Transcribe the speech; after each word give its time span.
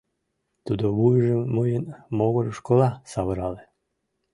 Тудо 0.65 0.85
вуйжым 0.97 1.41
мыйын 1.55 1.85
могырышкыла 2.17 2.89
савырале: 3.11 3.63